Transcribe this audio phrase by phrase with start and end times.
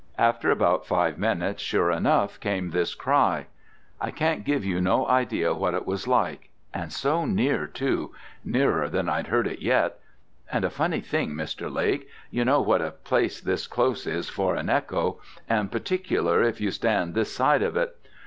[0.17, 3.45] After about five minutes sure enough came this cry.
[3.99, 8.11] I can't give you no idea what it was like; and so near too
[8.43, 9.99] nearer than I'd heard it yet
[10.51, 11.71] and a funny thing, Mr.
[11.71, 16.59] Lake, you know what a place this Close is for an echo, and particular if
[16.59, 17.95] you stand this side of it.